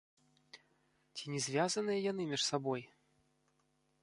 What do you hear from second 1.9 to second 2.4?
яны